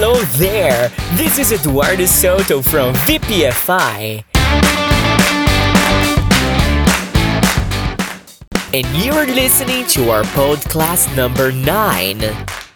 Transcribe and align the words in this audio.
Hello 0.00 0.14
there! 0.38 0.90
This 1.16 1.40
is 1.40 1.50
Eduardo 1.50 2.04
Soto 2.06 2.62
from 2.62 2.94
VPFI. 2.94 4.22
And 8.72 9.04
you're 9.04 9.26
listening 9.26 9.84
to 9.86 10.10
our 10.10 10.22
podcast 10.22 11.16
number 11.16 11.50
9. 11.50 12.67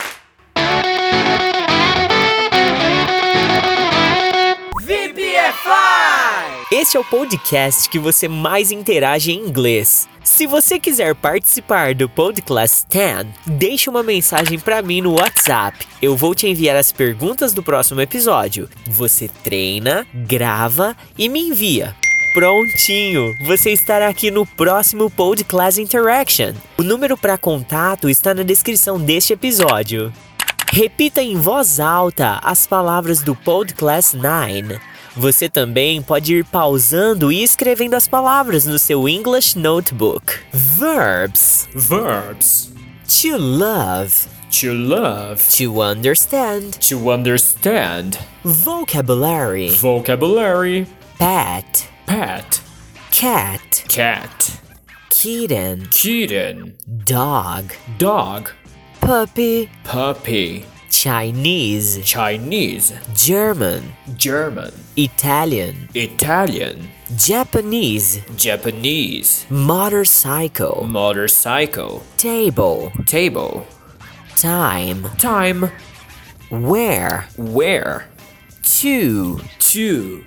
Esse 6.75 6.97
é 6.97 7.01
o 7.01 7.05
podcast 7.05 7.87
que 7.91 7.99
você 7.99 8.27
mais 8.27 8.73
interage 8.73 9.31
em 9.31 9.47
inglês. 9.47 10.09
Se 10.25 10.47
você 10.47 10.81
quiser 10.81 11.15
participar 11.15 11.95
do 11.95 12.09
Podcast 12.09 12.87
10, 12.89 13.27
deixe 13.45 13.91
uma 13.91 14.03
mensagem 14.03 14.59
para 14.59 14.81
mim 14.81 15.03
no 15.03 15.21
WhatsApp. 15.21 15.87
Eu 16.01 16.17
vou 16.17 16.35
te 16.35 16.49
enviar 16.49 16.75
as 16.75 16.91
perguntas 16.91 17.53
do 17.53 17.63
próximo 17.63 18.01
episódio. 18.01 18.71
Você 18.87 19.29
treina, 19.45 20.07
grava 20.15 20.97
e 21.19 21.29
me 21.29 21.41
envia. 21.41 21.95
Prontinho! 22.33 23.35
Você 23.45 23.71
estará 23.71 24.09
aqui 24.09 24.31
no 24.31 24.47
próximo 24.47 25.11
Podcast 25.11 25.79
Interaction. 25.79 26.55
O 26.79 26.83
número 26.83 27.19
para 27.19 27.37
contato 27.37 28.09
está 28.09 28.33
na 28.33 28.43
descrição 28.43 28.99
deste 28.99 29.35
episódio. 29.35 30.11
Repita 30.73 31.23
em 31.23 31.37
voz 31.37 31.79
alta 31.79 32.41
as 32.43 32.67
palavras 32.67 33.21
do 33.21 33.37
Podcast 33.37 34.17
9. 34.17 34.81
Você 35.17 35.49
também 35.49 36.01
pode 36.01 36.37
ir 36.37 36.45
pausando 36.45 37.31
e 37.31 37.43
escrevendo 37.43 37.95
as 37.95 38.09
palavras 38.09 38.65
no 38.65 38.79
seu 38.79 39.07
English 39.09 39.59
Notebook. 39.59 40.35
Verbs: 40.53 41.69
Verbs. 41.75 42.73
to 43.21 43.37
love, 43.37 44.13
To 44.61 44.73
love. 44.73 45.43
to 45.59 45.83
understand, 45.83 46.79
To 46.89 47.11
understand. 47.11 48.19
vocabulary, 48.43 49.69
Vocabulary. 49.71 50.87
pet, 51.19 51.89
Pet. 52.07 52.63
cat, 53.11 53.85
Cat. 53.89 54.51
kitten, 55.11 55.89
Kitten. 55.91 56.75
dog, 57.05 57.75
Dog. 57.99 58.51
puppy, 59.01 59.69
Puppy. 59.85 60.65
Chinese, 60.93 62.05
Chinese. 62.05 62.93
German, 63.15 63.95
German. 64.17 64.73
Italian, 64.95 65.89
Italian. 65.95 66.91
Japanese, 67.17 68.21
Japanese. 68.37 69.47
motorcycle, 69.49 70.85
Motorcycle. 70.87 72.03
table, 72.19 72.93
Table. 73.07 73.67
time, 74.37 75.09
Time. 75.17 75.71
where, 76.51 77.27
Where. 77.39 78.07
to, 78.63 79.41
To. 79.73 80.25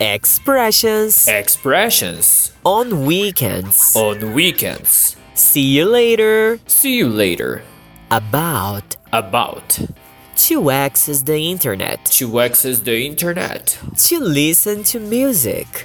expressions, 0.00 1.28
Expressions. 1.28 2.52
on 2.64 3.04
weekends. 3.04 3.94
On 3.94 4.32
weekends. 4.32 5.16
See 5.34 5.60
you 5.76 5.84
later. 5.84 6.58
See 6.66 6.96
you 6.96 7.08
later. 7.08 7.62
About, 8.10 8.96
About. 9.12 9.78
To 10.46 10.70
access 10.70 11.22
the 11.22 11.50
internet, 11.50 12.04
To 12.06 12.40
access 12.40 12.80
the 12.80 13.04
internet. 13.06 13.78
to 14.08 14.20
listen 14.20 14.84
to 14.84 15.00
music, 15.00 15.84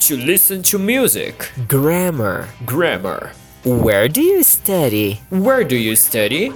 To 0.00 0.16
listen 0.16 0.62
to 0.64 0.78
music. 0.78 1.50
grammar. 1.68 2.48
Grammar. 2.64 3.32
Where 3.64 4.08
do 4.08 4.20
you 4.22 4.42
study? 4.42 5.20
Where 5.30 5.64
do 5.64 5.76
you 5.76 5.96
study? 5.96 6.52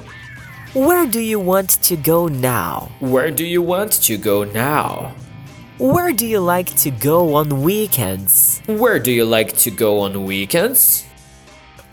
Where 0.74 1.06
do 1.06 1.20
you 1.20 1.40
want 1.40 1.70
to 1.82 1.96
go 1.96 2.28
now? 2.28 2.90
Where 3.00 3.30
do 3.30 3.44
you 3.44 3.62
want 3.62 3.92
to 4.04 4.16
go 4.16 4.44
now? 4.44 5.14
Where 5.78 6.12
do 6.12 6.26
you 6.26 6.40
like 6.40 6.74
to 6.84 6.90
go 6.90 7.34
on 7.34 7.62
weekends? 7.62 8.60
Where 8.66 8.98
do 9.00 9.10
you 9.10 9.24
like 9.24 9.56
to 9.64 9.70
go 9.70 10.00
on 10.00 10.24
weekends? 10.26 11.04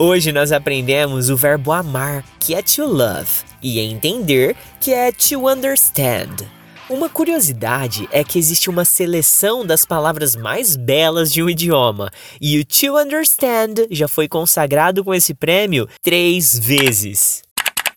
Hoje 0.00 0.30
nós 0.30 0.52
aprendemos 0.52 1.28
o 1.28 1.36
verbo 1.36 1.72
amar, 1.72 2.24
que 2.38 2.54
é 2.54 2.62
to 2.62 2.84
love, 2.84 3.28
e 3.60 3.80
entender, 3.80 4.54
que 4.78 4.92
é 4.92 5.10
to 5.10 5.48
understand. 5.48 6.46
Uma 6.88 7.08
curiosidade 7.08 8.08
é 8.12 8.22
que 8.22 8.38
existe 8.38 8.70
uma 8.70 8.84
seleção 8.84 9.66
das 9.66 9.84
palavras 9.84 10.36
mais 10.36 10.76
belas 10.76 11.32
de 11.32 11.42
um 11.42 11.50
idioma, 11.50 12.12
e 12.40 12.60
o 12.60 12.64
to 12.64 12.96
understand 12.96 13.88
já 13.90 14.06
foi 14.06 14.28
consagrado 14.28 15.02
com 15.02 15.12
esse 15.12 15.34
prêmio 15.34 15.88
três 16.00 16.56
vezes. 16.56 17.42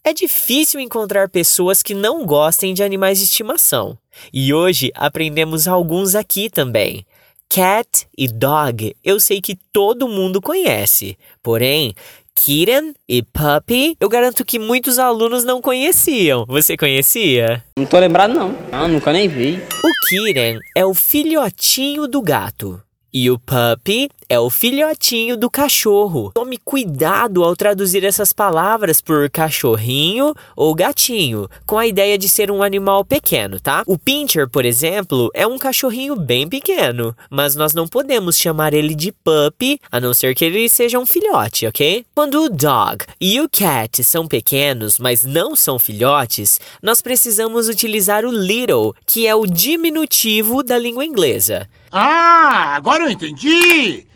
É 0.04 0.12
difícil 0.12 0.80
encontrar 0.80 1.30
pessoas 1.30 1.84
que 1.84 1.94
não 1.94 2.26
gostem 2.26 2.74
de 2.74 2.82
animais 2.82 3.20
de 3.20 3.26
estimação, 3.26 3.96
e 4.34 4.52
hoje 4.52 4.92
aprendemos 4.96 5.68
alguns 5.68 6.16
aqui 6.16 6.50
também. 6.50 7.06
Cat 7.54 8.08
e 8.18 8.30
dog 8.30 8.96
eu 9.04 9.20
sei 9.20 9.42
que 9.42 9.58
todo 9.74 10.08
mundo 10.08 10.40
conhece, 10.42 11.18
porém, 11.44 11.94
kitten 12.34 12.94
e 13.10 13.22
puppy 13.22 13.98
eu 14.00 14.08
garanto 14.08 14.46
que 14.46 14.58
muitos 14.58 14.98
alunos 14.98 15.44
não 15.44 15.62
conheciam. 15.62 16.46
Você 16.48 16.78
conhecia? 16.78 17.62
Não 17.78 17.86
tô 17.86 18.00
lembrado 18.00 18.34
não. 18.34 18.56
Não, 18.72 18.88
nunca 18.88 19.12
nem 19.12 19.28
vi. 19.28 19.62
O 19.84 20.08
kitten 20.08 20.60
é 20.78 20.86
o 20.86 20.94
filhotinho 20.94 22.08
do 22.08 22.22
gato. 22.22 22.82
E 23.14 23.30
o 23.30 23.38
puppy 23.38 24.10
é 24.31 24.40
o 24.40 24.50
filhotinho 24.50 25.36
do 25.36 25.50
cachorro. 25.50 26.31
Tome 26.34 26.58
cuidado 26.58 27.44
ao 27.44 27.53
traduzir 27.53 28.06
essas 28.06 28.31
palavras 28.31 29.02
por 29.02 29.30
cachorrinho 29.30 30.34
ou 30.56 30.74
gatinho, 30.74 31.50
com 31.66 31.78
a 31.78 31.86
ideia 31.86 32.18
de 32.18 32.30
ser 32.30 32.50
um 32.50 32.64
animal 32.64 33.03
pequeno, 33.03 33.59
tá? 33.59 33.84
O 33.86 33.97
pincher, 33.97 34.50
por 34.50 34.64
exemplo, 34.64 35.30
é 35.34 35.46
um 35.46 35.58
cachorrinho 35.58 36.16
bem 36.16 36.47
pequeno, 36.47 37.14
mas 37.30 37.58
nós 37.58 37.74
não 37.74 37.86
podemos 37.86 38.38
chamar 38.38 38.74
ele 38.74 38.96
de 38.96 39.12
puppy, 39.12 39.81
a 39.91 40.00
não 40.00 40.14
ser 40.14 40.34
que 40.34 40.46
ele 40.46 40.70
seja 40.70 40.97
um 40.97 41.06
filhote, 41.06 41.68
ok? 41.68 42.06
Quando 42.16 42.41
o 42.41 42.50
dog 42.50 43.03
e 43.20 43.38
o 43.41 43.50
cat 43.50 44.02
são 44.02 44.25
pequenos, 44.30 44.97
mas 44.97 45.25
não 45.25 45.58
são 45.58 45.78
filhotes, 45.78 46.58
nós 46.81 47.02
precisamos 47.02 47.68
utilizar 47.68 48.24
o 48.24 48.31
little, 48.31 48.96
que 49.06 49.28
é 49.28 49.36
o 49.36 49.46
diminutivo 49.46 50.64
da 50.64 50.78
língua 50.78 51.03
inglesa. 51.03 51.68
Ah, 51.91 52.78
agora 52.78 53.03
eu 53.03 53.09
entendi! 53.09 54.09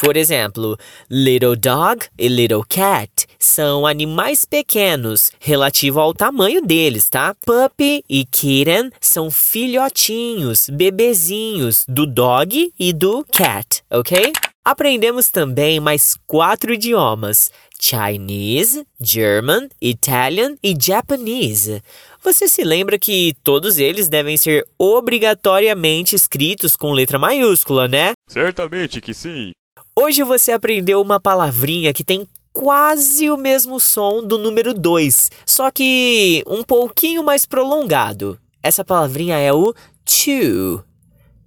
Por 0.00 0.16
exemplo, 0.16 0.76
little 1.10 1.56
dog 1.56 2.06
e 2.18 2.28
little 2.28 2.62
cat 2.68 3.26
são 3.38 3.86
animais 3.86 4.44
pequenos 4.44 5.32
relativo 5.40 6.00
ao 6.00 6.12
tamanho 6.12 6.60
deles, 6.60 7.08
tá? 7.08 7.34
Puppy 7.46 8.04
e 8.08 8.24
kitten 8.26 8.90
são 9.00 9.30
filhotinhos, 9.30 10.68
bebezinhos 10.68 11.84
do 11.88 12.06
dog 12.06 12.72
e 12.78 12.92
do 12.92 13.24
cat, 13.32 13.82
ok? 13.90 14.32
Aprendemos 14.62 15.30
também 15.30 15.80
mais 15.80 16.16
quatro 16.26 16.74
idiomas: 16.74 17.50
Chinese, 17.80 18.84
German, 19.00 19.68
Italian 19.80 20.56
e 20.62 20.76
Japanese. 20.78 21.82
Você 22.22 22.48
se 22.48 22.64
lembra 22.64 22.98
que 22.98 23.34
todos 23.42 23.78
eles 23.78 24.08
devem 24.08 24.36
ser 24.36 24.66
obrigatoriamente 24.78 26.14
escritos 26.14 26.76
com 26.76 26.92
letra 26.92 27.18
maiúscula, 27.18 27.88
né? 27.88 28.12
Certamente 28.28 29.00
que 29.00 29.14
sim. 29.14 29.52
Hoje 29.98 30.22
você 30.22 30.52
aprendeu 30.52 31.00
uma 31.00 31.18
palavrinha 31.18 31.90
que 31.90 32.04
tem 32.04 32.28
quase 32.52 33.30
o 33.30 33.36
mesmo 33.38 33.80
som 33.80 34.22
do 34.22 34.36
número 34.36 34.74
2, 34.74 35.30
só 35.46 35.70
que 35.70 36.44
um 36.46 36.62
pouquinho 36.62 37.24
mais 37.24 37.46
prolongado. 37.46 38.38
Essa 38.62 38.84
palavrinha 38.84 39.38
é 39.38 39.54
o 39.54 39.72
to. 40.04 40.84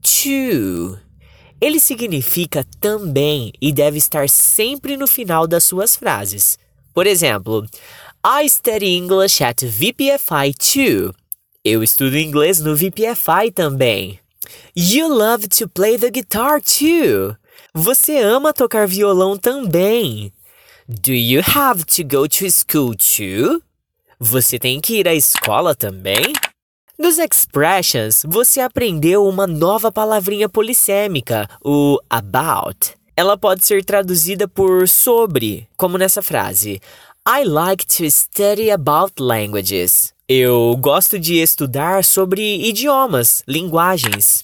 To. 0.02 0.98
Ele 1.62 1.80
significa 1.80 2.66
também 2.82 3.54
e 3.62 3.72
deve 3.72 4.00
estar 4.00 4.28
sempre 4.28 4.98
no 4.98 5.06
final 5.06 5.46
das 5.46 5.64
suas 5.64 5.96
frases. 5.96 6.58
Por 6.92 7.06
exemplo, 7.06 7.64
I 8.26 8.50
study 8.50 8.98
English 8.98 9.44
at 9.44 9.62
VPFI 9.64 10.56
too. 10.58 11.14
Eu 11.64 11.84
estudo 11.84 12.18
inglês 12.18 12.60
no 12.60 12.76
VPFI 12.76 13.52
também. 13.54 14.20
You 14.76 15.08
love 15.08 15.48
to 15.50 15.70
play 15.70 16.00
the 16.00 16.10
guitar 16.10 16.60
too. 16.60 17.38
Você 17.82 18.18
ama 18.18 18.52
tocar 18.52 18.86
violão 18.86 19.38
também. 19.38 20.34
Do 20.86 21.14
you 21.14 21.42
have 21.56 21.86
to 21.86 22.04
go 22.04 22.28
to 22.28 22.52
school 22.52 22.94
too? 22.94 23.62
Você 24.20 24.60
tem 24.60 24.82
que 24.82 24.98
ir 24.98 25.08
à 25.08 25.14
escola 25.14 25.74
também? 25.74 26.34
Nos 26.98 27.18
expressions, 27.18 28.24
você 28.28 28.60
aprendeu 28.60 29.26
uma 29.26 29.48
nova 29.48 29.94
palavrinha 29.94 30.50
polissêmica, 30.50 31.48
o 31.64 31.98
about. 32.10 32.96
Ela 33.16 33.38
pode 33.38 33.66
ser 33.66 33.86
traduzida 33.86 34.46
por 34.46 34.86
sobre, 34.90 35.66
como 35.78 35.98
nessa 35.98 36.22
frase: 36.22 36.82
I 37.26 37.46
like 37.46 37.88
to 37.88 38.12
study 38.12 38.72
about 38.72 39.14
languages. 39.20 40.14
Eu 40.28 40.76
gosto 40.76 41.18
de 41.18 41.36
estudar 41.36 42.04
sobre 42.04 42.62
idiomas, 42.62 43.42
linguagens. 43.48 44.44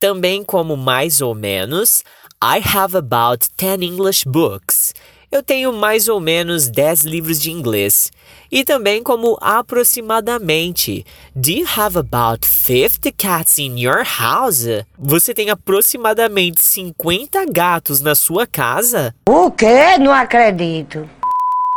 Também 0.00 0.44
como 0.44 0.76
mais 0.76 1.20
ou 1.20 1.34
menos, 1.34 2.02
I 2.42 2.60
have 2.60 2.94
about 2.94 3.48
10 3.56 3.82
English 3.82 4.24
books. 4.26 4.94
Eu 5.32 5.42
tenho 5.42 5.72
mais 5.72 6.06
ou 6.06 6.20
menos 6.20 6.68
10 6.68 7.04
livros 7.04 7.40
de 7.40 7.50
inglês. 7.50 8.12
E 8.52 8.62
também 8.62 9.02
como 9.02 9.38
aproximadamente. 9.40 11.04
Do 11.34 11.50
you 11.50 11.66
have 11.66 11.96
about 11.96 12.46
50 12.46 13.10
cats 13.12 13.58
in 13.58 13.78
your 13.78 14.04
house? 14.04 14.66
Você 14.98 15.32
tem 15.32 15.48
aproximadamente 15.48 16.60
50 16.60 17.46
gatos 17.46 18.02
na 18.02 18.14
sua 18.14 18.46
casa? 18.46 19.14
O 19.26 19.50
quê? 19.50 19.96
Não 19.98 20.12
acredito. 20.12 21.08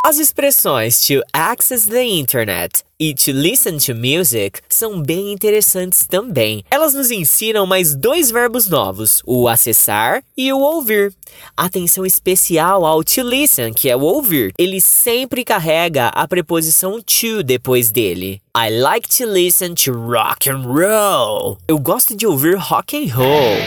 As 0.01 0.17
expressões 0.17 1.05
to 1.07 1.21
access 1.33 1.85
the 1.85 2.01
internet 2.01 2.85
e 2.97 3.13
to 3.13 3.33
listen 3.33 3.77
to 3.79 3.93
music 3.93 4.61
são 4.69 5.01
bem 5.01 5.33
interessantes 5.33 6.07
também. 6.07 6.63
Elas 6.71 6.93
nos 6.93 7.11
ensinam 7.11 7.65
mais 7.65 7.97
dois 7.97 8.31
verbos 8.31 8.69
novos, 8.69 9.21
o 9.25 9.49
acessar 9.49 10.23
e 10.37 10.53
o 10.53 10.59
ouvir. 10.59 11.13
Atenção 11.55 12.05
especial 12.05 12.85
ao 12.85 13.03
to 13.03 13.21
listen, 13.21 13.73
que 13.73 13.89
é 13.89 13.95
o 13.95 13.99
ouvir. 13.99 14.53
Ele 14.57 14.79
sempre 14.79 15.43
carrega 15.43 16.07
a 16.07 16.25
preposição 16.25 17.01
to 17.01 17.43
depois 17.43 17.91
dele. 17.91 18.41
I 18.55 18.69
like 18.69 19.09
to 19.17 19.25
listen 19.25 19.73
to 19.75 19.91
rock 19.91 20.49
and 20.49 20.61
roll. 20.61 21.57
Eu 21.67 21.77
gosto 21.77 22.15
de 22.15 22.25
ouvir 22.25 22.55
rock 22.57 22.95
and 22.95 23.13
roll. 23.13 23.57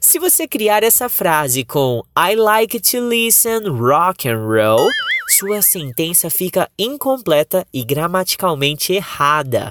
Se 0.00 0.18
você 0.18 0.48
criar 0.48 0.82
essa 0.82 1.10
frase 1.10 1.62
com 1.62 2.02
I 2.18 2.36
like 2.36 2.80
to 2.80 3.06
listen 3.06 3.68
rock 3.68 4.26
and 4.26 4.38
roll, 4.38 4.88
sua 5.28 5.60
sentença 5.60 6.30
fica 6.30 6.70
incompleta 6.78 7.66
e 7.72 7.84
gramaticalmente 7.84 8.92
errada. 8.92 9.70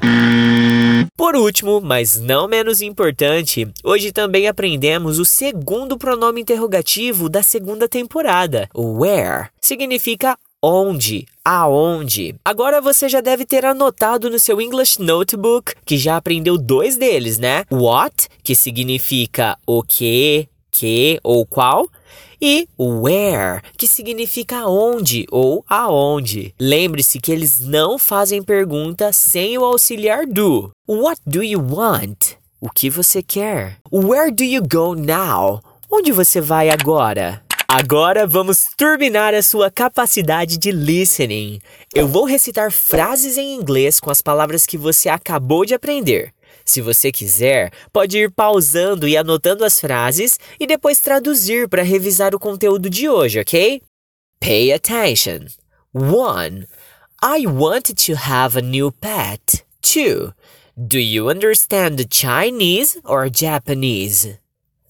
Por 1.17 1.35
último, 1.35 1.79
mas 1.81 2.19
não 2.19 2.47
menos 2.47 2.81
importante, 2.81 3.67
hoje 3.83 4.11
também 4.11 4.47
aprendemos 4.47 5.17
o 5.17 5.25
segundo 5.25 5.97
pronome 5.97 6.41
interrogativo 6.41 7.29
da 7.29 7.41
segunda 7.41 7.87
temporada. 7.87 8.69
Where 8.75 9.47
significa 9.61 10.37
onde, 10.61 11.25
aonde. 11.43 12.35
Agora 12.43 12.81
você 12.81 13.07
já 13.07 13.21
deve 13.21 13.45
ter 13.45 13.65
anotado 13.65 14.29
no 14.29 14.39
seu 14.39 14.59
English 14.59 15.01
Notebook 15.01 15.73
que 15.85 15.97
já 15.97 16.17
aprendeu 16.17 16.57
dois 16.57 16.97
deles, 16.97 17.37
né? 17.37 17.63
What, 17.71 18.27
que 18.43 18.55
significa 18.55 19.57
o 19.65 19.83
que, 19.83 20.49
que 20.71 21.19
ou 21.23 21.45
qual, 21.45 21.87
e 22.41 22.67
where, 22.77 23.61
que 23.77 23.87
significa 23.87 24.67
onde 24.67 25.25
ou 25.31 25.63
aonde. 25.69 26.53
Lembre-se 26.59 27.19
que 27.19 27.31
eles 27.31 27.59
não 27.59 27.97
fazem 27.97 28.43
pergunta 28.43 29.11
sem 29.13 29.57
o 29.57 29.65
auxiliar 29.65 30.25
do. 30.25 30.71
What 30.87 31.21
do 31.25 31.43
you 31.43 31.59
want? 31.59 32.35
O 32.59 32.69
que 32.69 32.89
você 32.89 33.21
quer? 33.21 33.77
Where 33.91 34.31
do 34.31 34.43
you 34.43 34.61
go 34.61 34.95
now? 34.95 35.61
Onde 35.91 36.11
você 36.11 36.41
vai 36.41 36.69
agora? 36.69 37.41
Agora 37.67 38.25
vamos 38.25 38.67
turbinar 38.77 39.33
a 39.33 39.41
sua 39.41 39.69
capacidade 39.69 40.57
de 40.57 40.71
listening. 40.71 41.59
Eu 41.93 42.07
vou 42.07 42.23
recitar 42.23 42.71
frases 42.71 43.37
em 43.37 43.53
inglês 43.55 43.99
com 43.99 44.09
as 44.09 44.21
palavras 44.21 44.65
que 44.65 44.77
você 44.77 45.09
acabou 45.09 45.65
de 45.65 45.73
aprender. 45.73 46.31
Se 46.63 46.81
você 46.81 47.11
quiser, 47.11 47.71
pode 47.91 48.17
ir 48.17 48.31
pausando 48.31 49.07
e 49.07 49.17
anotando 49.17 49.65
as 49.65 49.79
frases 49.79 50.39
e 50.59 50.65
depois 50.65 50.99
traduzir 50.99 51.67
para 51.67 51.83
revisar 51.83 52.33
o 52.33 52.39
conteúdo 52.39 52.89
de 52.89 53.09
hoje, 53.09 53.39
ok? 53.39 53.81
Pay 54.39 54.71
attention. 54.71 55.47
1. 55.93 56.65
I 57.21 57.47
want 57.47 57.95
to 57.95 58.15
have 58.15 58.57
a 58.57 58.61
new 58.61 58.91
pet. 58.91 59.65
2. 59.81 60.33
Do 60.77 60.99
you 60.99 61.29
understand 61.29 62.09
Chinese 62.09 62.99
or 63.03 63.29
Japanese? 63.29 64.37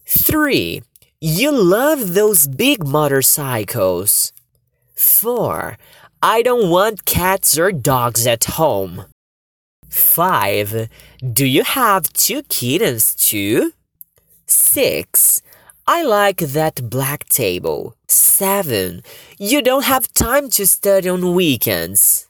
3. 0.06 0.82
You 1.22 1.52
love 1.52 2.14
those 2.14 2.48
big 2.48 2.86
motorcycles. 2.86 4.34
4. 4.96 5.78
I 6.22 6.42
don't 6.42 6.70
want 6.70 7.06
cats 7.06 7.58
or 7.58 7.72
dogs 7.72 8.26
at 8.26 8.44
home. 8.58 9.06
5. 9.96 10.90
Do 11.34 11.46
you 11.46 11.64
have 11.64 12.12
two 12.14 12.44
kittens 12.44 13.16
too? 13.16 13.74
6. 14.46 15.42
I 15.88 16.04
like 16.04 16.38
that 16.38 16.90
black 16.90 17.26
table. 17.26 17.96
7. 18.08 19.02
You 19.38 19.62
don't 19.62 19.86
have 19.86 20.14
time 20.14 20.50
to 20.52 20.66
study 20.68 21.10
on 21.10 21.34
weekends. 21.34 22.28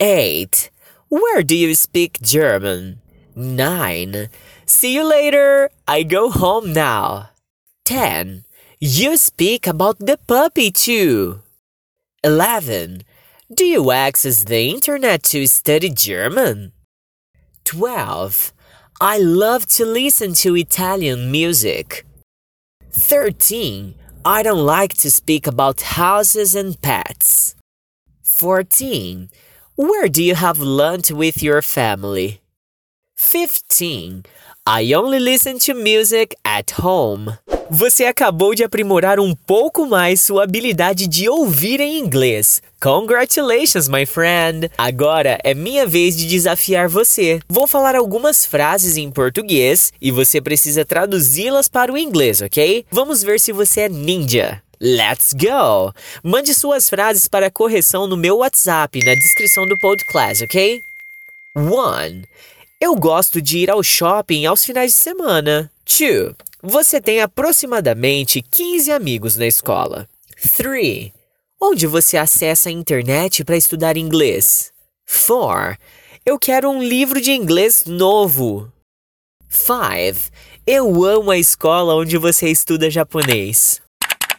8. 0.00 0.70
Where 1.08 1.42
do 1.42 1.56
you 1.56 1.74
speak 1.74 2.20
German? 2.20 3.00
9. 3.34 4.28
See 4.66 4.94
you 4.94 5.04
later. 5.04 5.70
I 5.86 6.02
go 6.02 6.30
home 6.30 6.72
now. 6.72 7.30
10. 7.84 8.44
You 8.80 9.16
speak 9.16 9.66
about 9.66 9.98
the 9.98 10.18
puppy 10.26 10.70
too. 10.70 11.40
11. 12.24 13.02
Do 13.54 13.64
you 13.64 13.92
access 13.92 14.42
the 14.44 14.68
internet 14.70 15.22
to 15.24 15.46
study 15.46 15.88
German? 15.90 16.72
12. 17.66 18.52
I 19.00 19.18
love 19.18 19.66
to 19.76 19.84
listen 19.84 20.32
to 20.34 20.56
Italian 20.56 21.30
music. 21.30 22.06
13. 22.92 23.94
I 24.24 24.42
don't 24.42 24.64
like 24.64 24.94
to 24.94 25.10
speak 25.10 25.46
about 25.46 25.80
houses 25.82 26.54
and 26.54 26.80
pets. 26.80 27.54
14. 28.22 29.28
Where 29.74 30.08
do 30.08 30.22
you 30.22 30.36
have 30.36 30.58
lunch 30.58 31.10
with 31.10 31.42
your 31.42 31.60
family? 31.60 32.40
15. 33.16 34.24
I 34.68 34.94
only 34.94 35.20
listen 35.20 35.60
to 35.60 35.74
music 35.76 36.36
at 36.42 36.72
home. 36.76 37.38
Você 37.70 38.04
acabou 38.04 38.52
de 38.52 38.64
aprimorar 38.64 39.20
um 39.20 39.32
pouco 39.32 39.86
mais 39.86 40.20
sua 40.20 40.42
habilidade 40.42 41.06
de 41.06 41.28
ouvir 41.28 41.78
em 41.78 42.00
inglês. 42.00 42.60
Congratulations, 42.82 43.88
my 43.88 44.04
friend! 44.04 44.68
Agora 44.76 45.38
é 45.44 45.54
minha 45.54 45.86
vez 45.86 46.16
de 46.16 46.26
desafiar 46.26 46.88
você. 46.88 47.38
Vou 47.48 47.68
falar 47.68 47.94
algumas 47.94 48.44
frases 48.44 48.96
em 48.96 49.08
português 49.08 49.92
e 50.02 50.10
você 50.10 50.40
precisa 50.40 50.84
traduzi-las 50.84 51.68
para 51.68 51.92
o 51.92 51.96
inglês, 51.96 52.40
ok? 52.40 52.84
Vamos 52.90 53.22
ver 53.22 53.38
se 53.38 53.52
você 53.52 53.82
é 53.82 53.88
ninja. 53.88 54.60
Let's 54.80 55.32
go! 55.32 55.92
Mande 56.24 56.52
suas 56.52 56.90
frases 56.90 57.28
para 57.28 57.52
correção 57.52 58.08
no 58.08 58.16
meu 58.16 58.38
WhatsApp 58.38 58.98
na 59.04 59.14
descrição 59.14 59.64
do 59.64 59.76
podcast, 59.78 60.42
ok? 60.42 60.82
1. 61.56 62.22
Eu 62.78 62.94
gosto 62.94 63.40
de 63.40 63.56
ir 63.56 63.70
ao 63.70 63.82
shopping 63.82 64.44
aos 64.44 64.62
finais 64.62 64.92
de 64.92 64.98
semana. 64.98 65.72
2. 65.98 66.34
Você 66.62 67.00
tem 67.00 67.22
aproximadamente 67.22 68.42
15 68.42 68.92
amigos 68.92 69.34
na 69.34 69.46
escola. 69.46 70.06
3. 70.58 71.10
Onde 71.58 71.86
você 71.86 72.18
acessa 72.18 72.68
a 72.68 72.72
internet 72.72 73.42
para 73.44 73.56
estudar 73.56 73.96
inglês? 73.96 74.72
4. 75.26 75.78
Eu 76.26 76.38
quero 76.38 76.68
um 76.68 76.82
livro 76.82 77.18
de 77.18 77.32
inglês 77.32 77.86
novo. 77.86 78.70
5. 79.48 80.30
Eu 80.66 81.02
amo 81.02 81.30
a 81.30 81.38
escola 81.38 81.94
onde 81.94 82.18
você 82.18 82.50
estuda 82.50 82.90
japonês. 82.90 83.80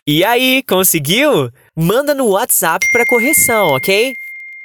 E 0.06 0.24
aí, 0.24 0.62
conseguiu? 0.62 1.52
Manda 1.76 2.14
no 2.14 2.28
WhatsApp 2.28 2.86
para 2.92 3.06
correção, 3.08 3.70
ok? 3.70 4.14